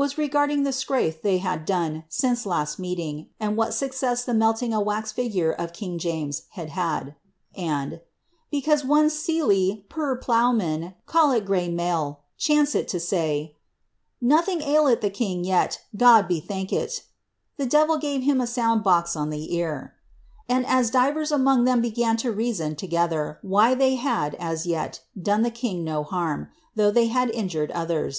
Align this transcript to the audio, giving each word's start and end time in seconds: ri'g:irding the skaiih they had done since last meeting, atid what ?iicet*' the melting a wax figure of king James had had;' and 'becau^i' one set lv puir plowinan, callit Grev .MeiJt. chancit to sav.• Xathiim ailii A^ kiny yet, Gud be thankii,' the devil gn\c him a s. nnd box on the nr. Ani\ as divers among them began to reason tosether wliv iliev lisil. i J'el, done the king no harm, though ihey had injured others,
ri'g:irding 0.00 0.64
the 0.64 0.70
skaiih 0.70 1.20
they 1.20 1.36
had 1.36 1.66
done 1.66 2.04
since 2.08 2.46
last 2.46 2.78
meeting, 2.78 3.28
atid 3.38 3.54
what 3.54 3.68
?iicet*' 3.72 4.24
the 4.24 4.32
melting 4.32 4.72
a 4.72 4.80
wax 4.80 5.12
figure 5.12 5.52
of 5.52 5.74
king 5.74 5.98
James 5.98 6.44
had 6.52 6.70
had;' 6.70 7.16
and 7.54 8.00
'becau^i' 8.50 8.82
one 8.82 9.10
set 9.10 9.34
lv 9.34 9.86
puir 9.90 10.16
plowinan, 10.18 10.94
callit 11.06 11.44
Grev 11.46 11.74
.MeiJt. 11.74 12.16
chancit 12.38 12.86
to 12.88 12.98
sav.• 12.98 13.20
Xathiim 14.24 14.62
ailii 14.62 14.96
A^ 14.96 15.12
kiny 15.14 15.44
yet, 15.46 15.82
Gud 15.94 16.26
be 16.26 16.40
thankii,' 16.40 17.00
the 17.58 17.66
devil 17.66 17.98
gn\c 17.98 18.20
him 18.22 18.40
a 18.40 18.44
s. 18.44 18.56
nnd 18.56 18.82
box 18.82 19.14
on 19.14 19.28
the 19.28 19.50
nr. 19.52 19.90
Ani\ 20.48 20.64
as 20.66 20.90
divers 20.90 21.30
among 21.30 21.64
them 21.64 21.82
began 21.82 22.16
to 22.16 22.32
reason 22.32 22.74
tosether 22.74 23.36
wliv 23.44 23.76
iliev 23.76 24.38
lisil. 24.38 24.40
i 24.40 24.54
J'el, 24.54 25.00
done 25.20 25.42
the 25.42 25.50
king 25.50 25.84
no 25.84 26.04
harm, 26.04 26.48
though 26.74 26.90
ihey 26.90 27.10
had 27.10 27.28
injured 27.32 27.70
others, 27.72 28.16